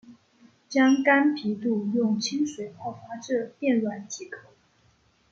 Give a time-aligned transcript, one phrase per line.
[0.67, 4.47] 将干皮肚用清水泡发至变软即可。